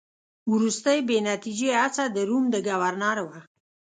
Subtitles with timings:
[0.53, 3.39] وروستۍ بې نتیجې هڅه د روم د ګورنر وه.